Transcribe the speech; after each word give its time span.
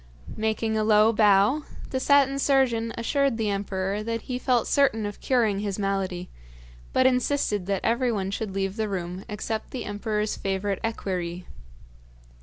Making 0.35 0.75
a 0.75 0.83
low 0.83 1.13
bow, 1.13 1.61
the 1.91 1.99
Satin 1.99 2.39
Surgeon 2.39 2.91
assured 2.97 3.37
the 3.37 3.51
emperor 3.51 4.01
that 4.01 4.23
he 4.23 4.39
felt 4.39 4.65
certain 4.65 5.05
of 5.05 5.21
curing 5.21 5.59
his 5.59 5.77
malady, 5.77 6.27
but 6.91 7.05
insisted 7.05 7.67
that 7.67 7.85
everyone 7.85 8.31
should 8.31 8.55
leave 8.55 8.77
the 8.77 8.89
room 8.89 9.23
except 9.29 9.69
the 9.69 9.85
emperor's 9.85 10.35
favourite 10.35 10.79
equerry. 10.83 11.45